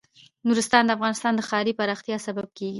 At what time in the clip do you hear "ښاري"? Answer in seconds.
1.49-1.73